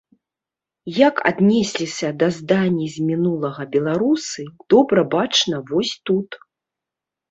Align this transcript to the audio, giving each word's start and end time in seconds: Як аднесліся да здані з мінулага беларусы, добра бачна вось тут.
Як 1.07 1.15
аднесліся 1.31 2.09
да 2.25 2.31
здані 2.39 2.89
з 2.95 3.05
мінулага 3.11 3.69
беларусы, 3.79 4.51
добра 4.79 5.09
бачна 5.17 5.65
вось 5.73 5.97
тут. 6.09 6.45